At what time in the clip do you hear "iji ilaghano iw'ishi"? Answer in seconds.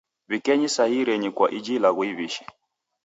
1.57-2.43